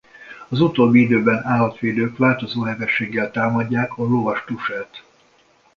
Az 0.49 0.61
utóbbi 0.61 1.01
időben 1.01 1.43
állatvédők 1.45 2.17
változó 2.17 2.61
hevességgel 2.61 3.31
támadják 3.31 3.97
a 3.97 4.03
lovastusát. 4.03 5.03